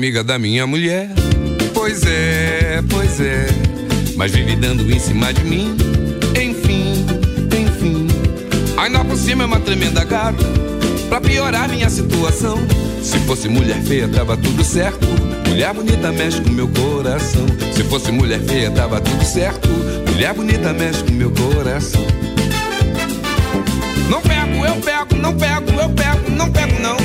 [0.00, 1.10] Amiga da minha mulher.
[1.74, 3.48] Pois é, pois é.
[4.16, 5.76] Mas vive dando em cima de mim.
[6.30, 7.04] Enfim,
[7.52, 8.08] enfim.
[8.78, 10.42] Ainda por cima é uma tremenda gata.
[11.10, 12.58] Pra piorar minha situação.
[13.02, 15.06] Se fosse mulher feia, tava tudo certo.
[15.46, 17.44] Mulher bonita mexe com meu coração.
[17.76, 19.68] Se fosse mulher feia, tava tudo certo.
[20.10, 22.00] Mulher bonita mexe com meu coração.
[24.08, 26.96] Não pego, eu pego, não pego, eu pego, não pego, não.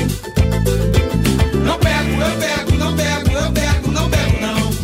[1.62, 2.65] Não pego, eu pego,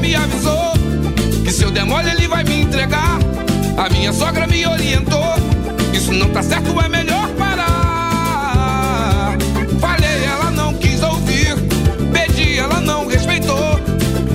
[0.00, 0.72] Me avisou
[1.44, 3.18] que se eu der mole ele vai me entregar.
[3.76, 5.34] A minha sogra me orientou.
[5.92, 9.36] Isso não tá certo, é melhor parar.
[9.80, 11.54] Falei, ela não quis ouvir.
[12.12, 13.80] Pedi, ela não respeitou.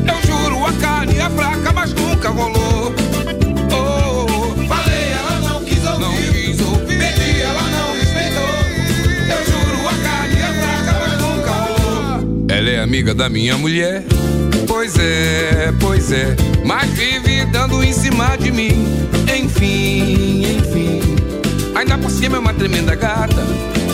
[0.08, 2.94] Eu juro, a carne fraca, mas nunca rolou.
[4.68, 6.02] Falei, ela não quis ouvir.
[6.02, 6.98] Não quis ouvir.
[6.98, 8.54] Pedi, ela não respeitou.
[9.30, 12.46] Eu juro, a carne é fraca, mas nunca rolou.
[12.50, 14.04] Ela é amiga da minha mulher.
[14.82, 16.36] Pois é, pois é.
[16.66, 19.08] Mas vive dando em cima de mim.
[19.32, 21.02] Enfim, enfim.
[21.76, 23.46] Ainda por cima é uma tremenda gata.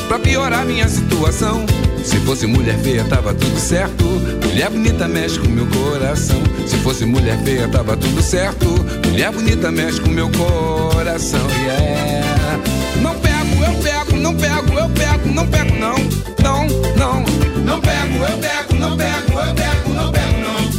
[0.07, 1.65] Pra piorar minha situação.
[2.05, 4.05] Se fosse mulher feia, tava tudo certo.
[4.45, 6.41] Mulher bonita mexe com meu coração.
[6.65, 8.65] Se fosse mulher feia, tava tudo certo.
[9.09, 11.45] Mulher bonita mexe com meu coração.
[11.65, 12.61] Yeah.
[13.01, 15.97] Não pego, eu pego, não pego, eu pego, não pego, não.
[16.41, 16.65] Não,
[16.95, 17.25] não.
[17.65, 19.66] Não pego, eu pego, não pego, eu pego.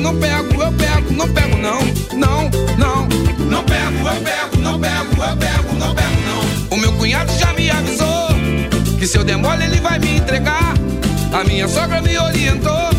[0.00, 1.80] não pego, eu pego, não pego, não.
[2.16, 3.08] Não, não.
[3.48, 6.76] Não pego, eu pego, não pego, eu pego, não pego, não.
[6.76, 8.28] O meu cunhado já me avisou
[8.98, 10.74] que se eu der mole ele vai me entregar.
[11.32, 12.90] A minha sogra me orientou.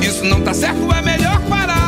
[0.00, 1.83] Isso não tá certo, é melhor parar.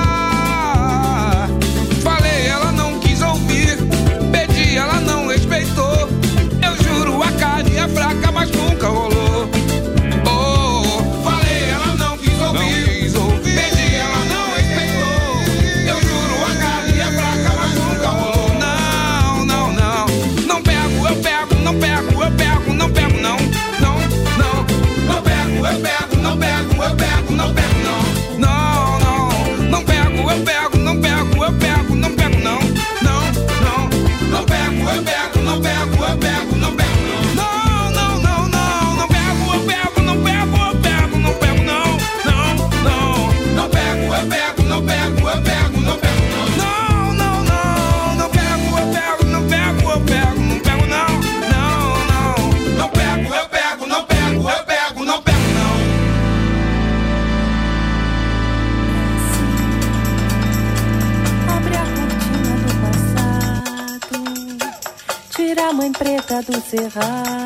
[66.89, 67.46] verras.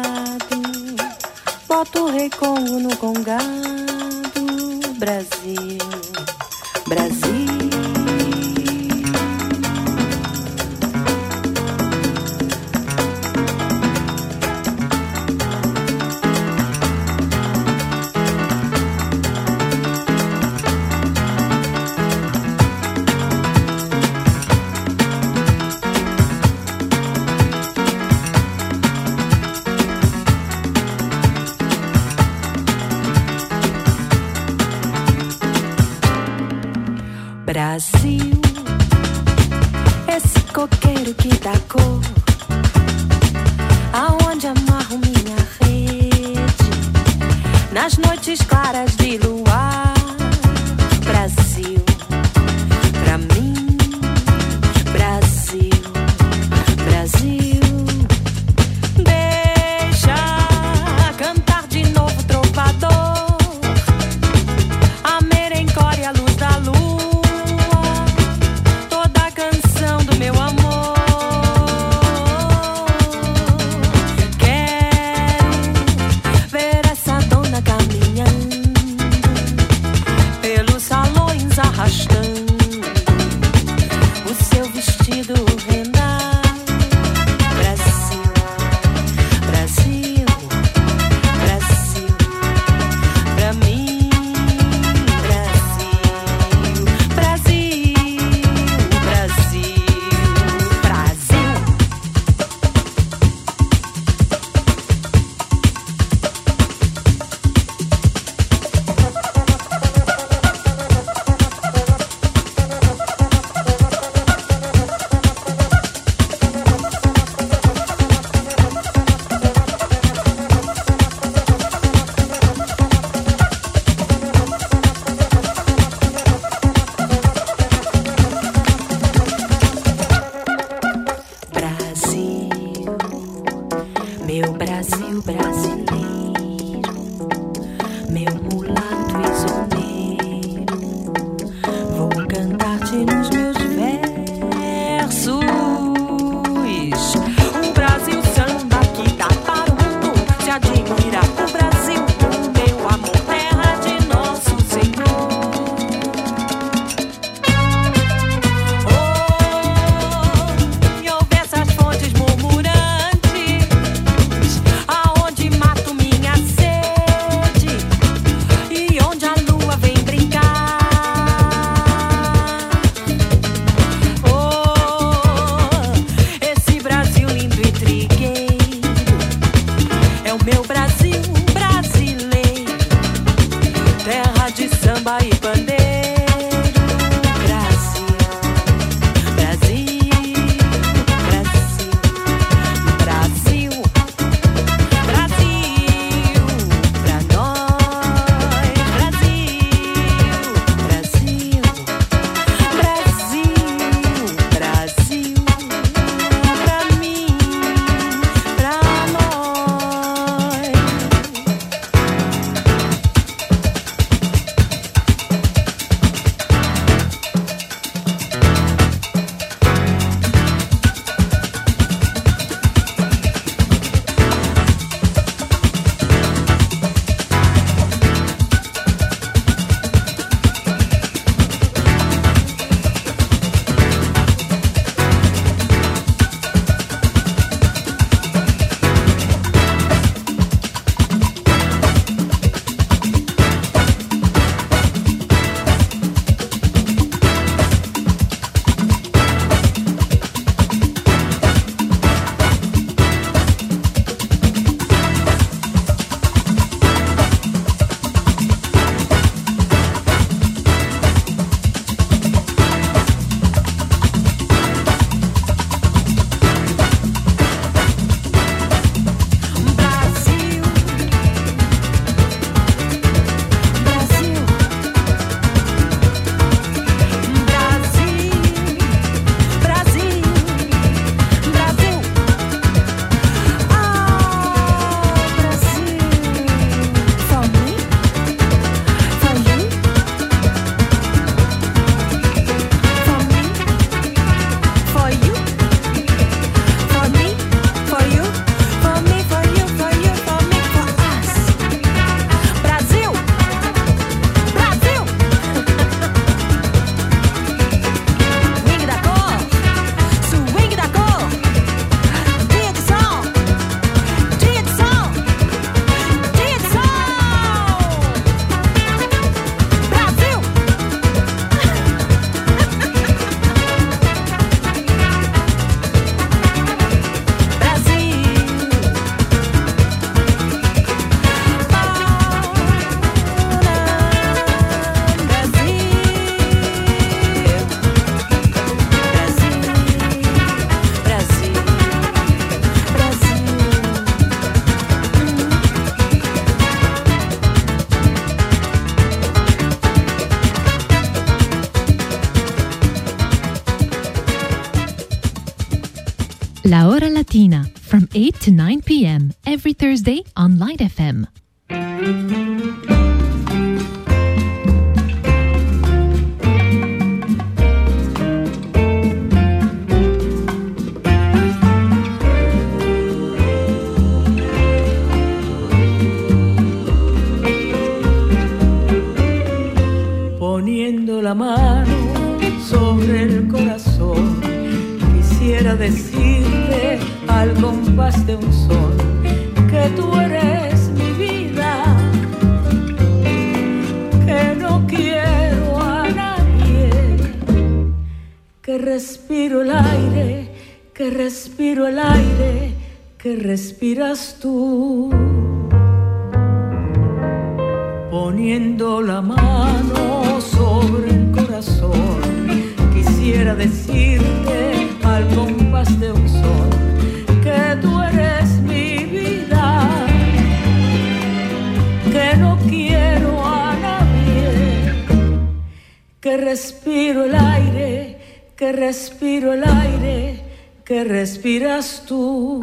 [430.91, 432.61] que respiras tú,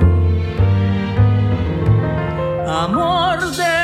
[2.67, 3.76] amor de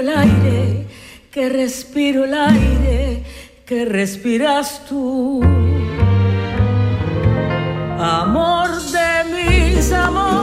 [0.00, 0.86] el aire,
[1.30, 3.22] que respiro el aire,
[3.66, 5.42] que respiras tú.
[7.98, 10.37] Amor de mis amores.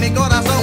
[0.00, 0.59] mi corazón.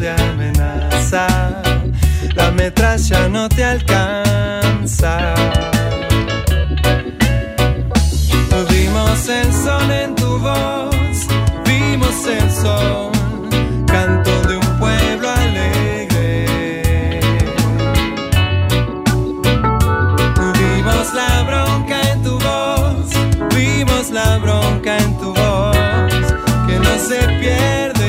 [0.00, 1.26] de amenaza,
[2.34, 5.34] la metralla no te alcanza.
[8.70, 11.26] Vimos el sol en tu voz,
[11.66, 13.10] vimos el sol,
[13.86, 17.20] canto de un pueblo alegre.
[20.58, 23.10] Vimos la bronca en tu voz,
[23.54, 25.76] vimos la bronca en tu voz,
[26.66, 27.99] que no se pierde.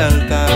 [0.00, 0.48] sangka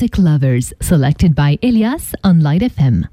[0.00, 3.06] Music Lovers, selected by Elias on Light FM.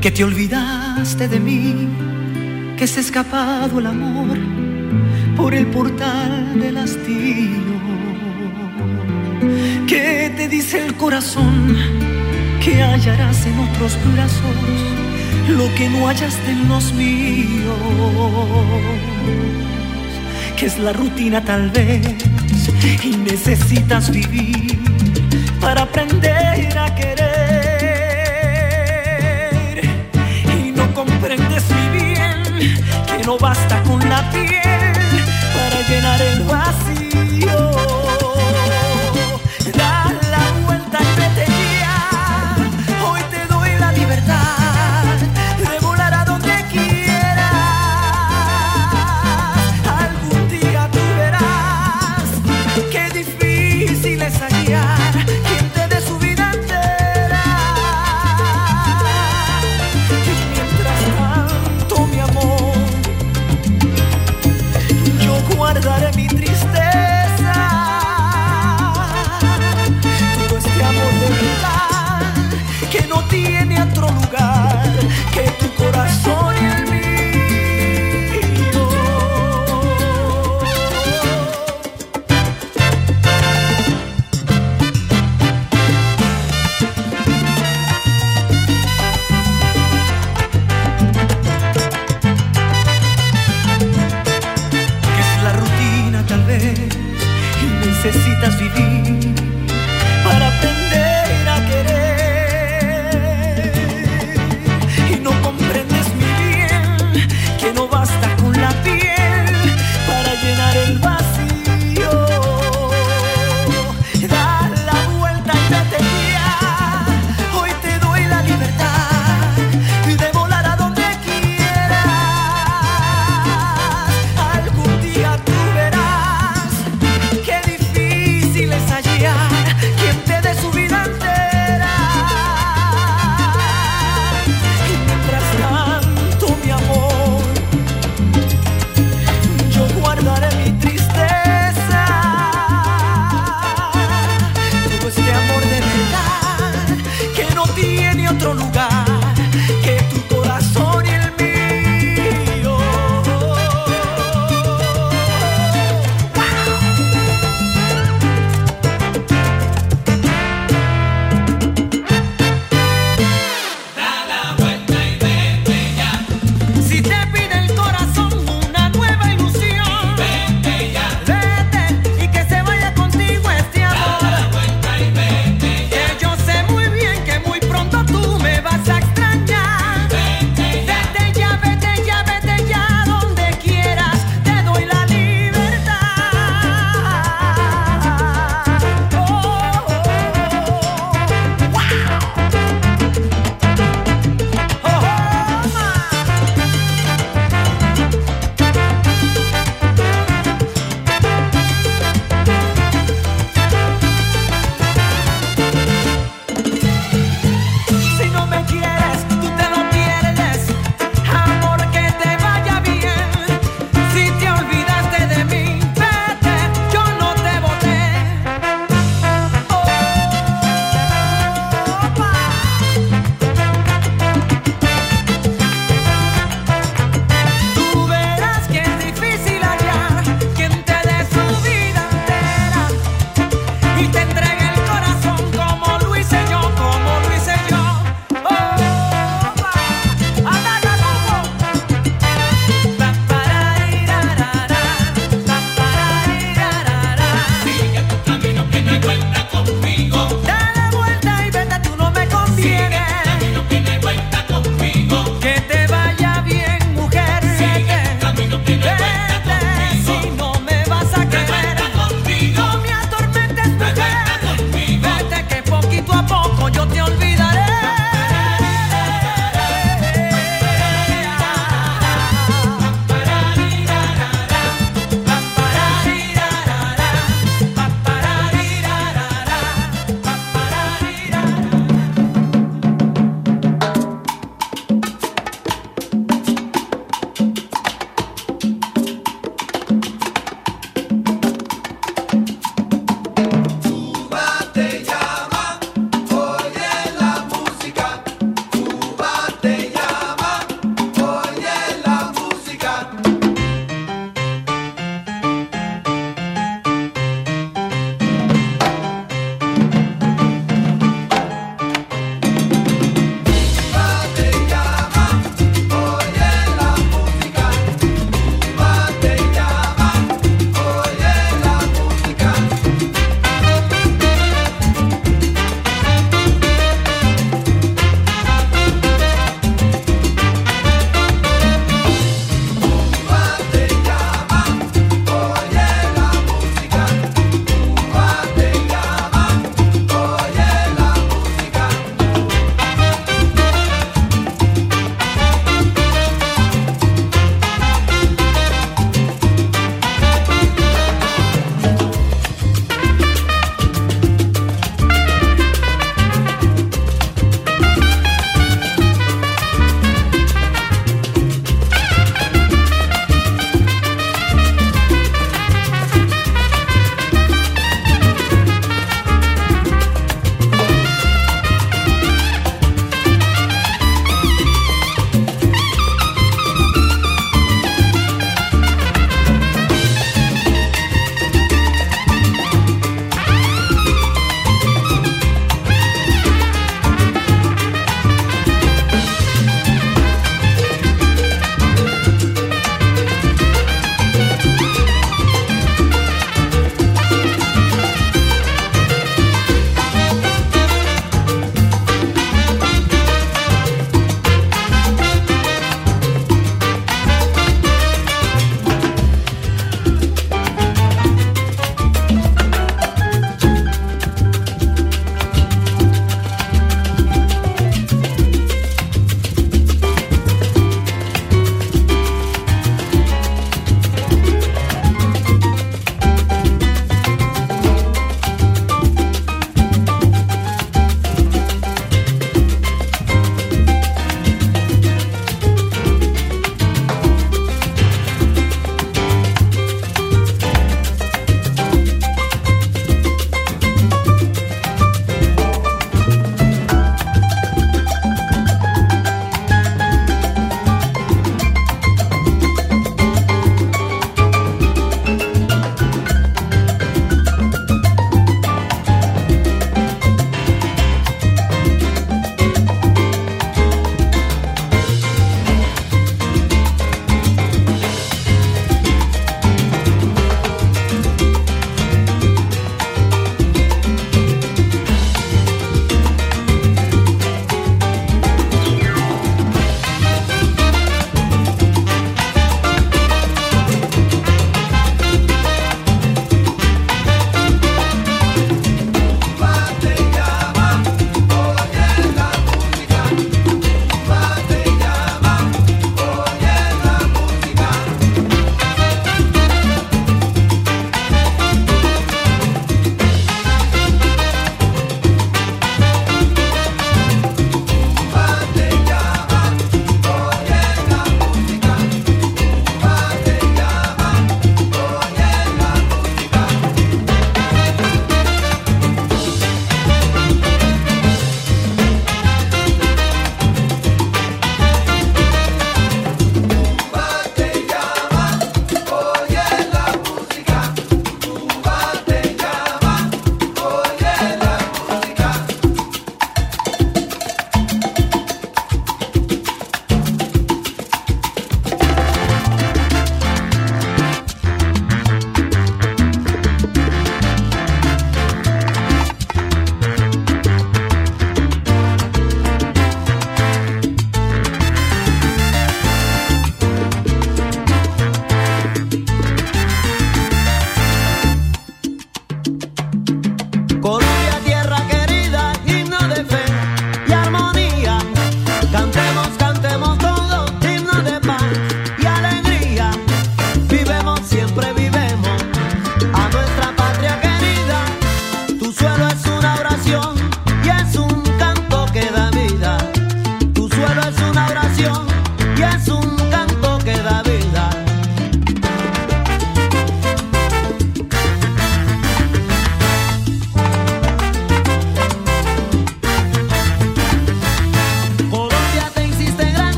[0.00, 1.88] Que te olvidaste de mí,
[2.76, 4.53] que se ha escapado el amor
[5.44, 7.76] por el portal del hastío.
[9.86, 11.76] ¿Qué te dice el corazón?
[12.64, 14.56] Que hallarás en otros brazos
[15.46, 17.76] lo que no hallaste en los míos.
[20.56, 22.00] Que es la rutina tal vez
[23.02, 24.78] y necesitas vivir
[25.60, 27.20] para aprender a querer.
[30.58, 32.42] Y no comprendes muy bien
[33.06, 34.73] que no basta con la piel
[35.54, 37.93] para llenar el vacío.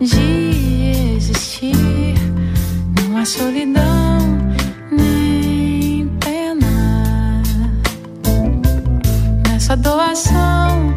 [0.00, 2.14] De existir.
[2.96, 4.18] Não há solidão
[4.90, 7.42] nem pena
[9.46, 10.87] nessa doação.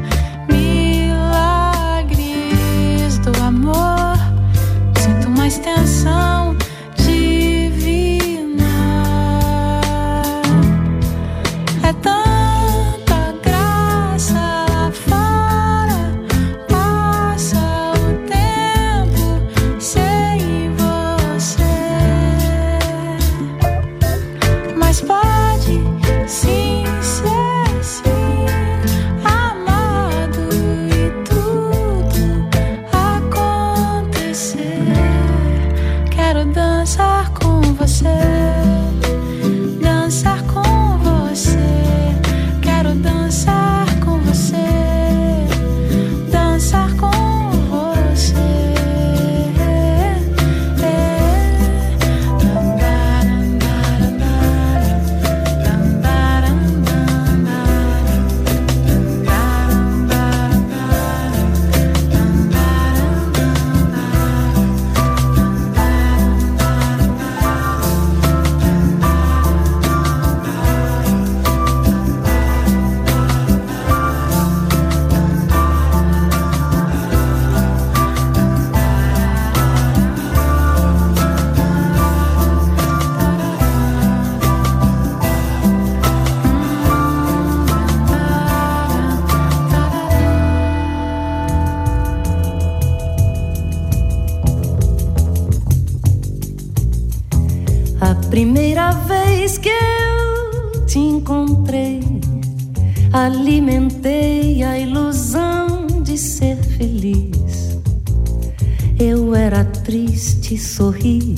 [110.12, 111.36] triste sorri,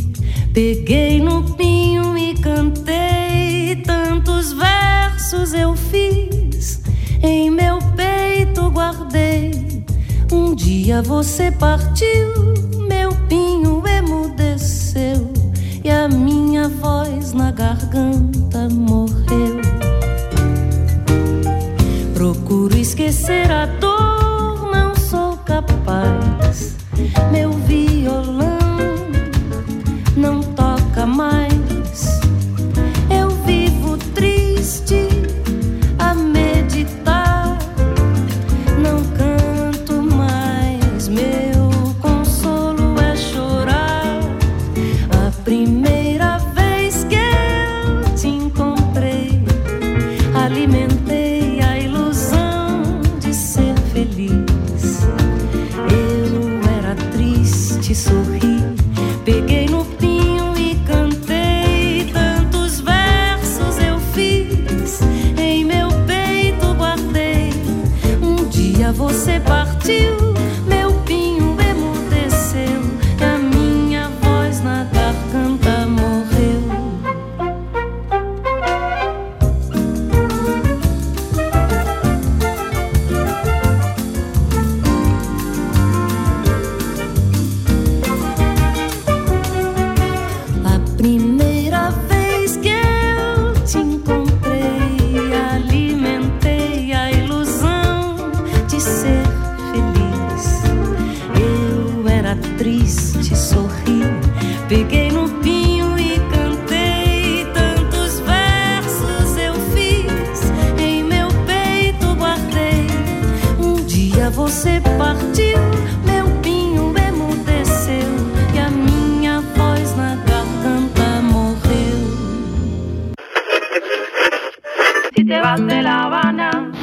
[0.52, 3.76] peguei no pinho e cantei.
[3.86, 6.82] Tantos versos eu fiz,
[7.22, 9.86] em meu peito guardei.
[10.32, 12.34] Um dia você partiu,
[12.88, 15.32] meu pinho emudeceu
[15.84, 19.62] e a minha voz na garganta morreu.
[22.16, 23.68] Procuro esquecer a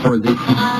[0.02, 0.79] for this.